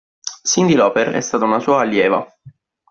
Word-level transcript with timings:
Cyndi 0.43 0.73
Lauper 0.73 1.11
è 1.11 1.21
stata 1.21 1.45
una 1.45 1.59
sua 1.59 1.81
allieva. 1.81 2.27